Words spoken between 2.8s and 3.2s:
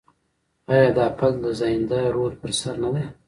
نه دی؟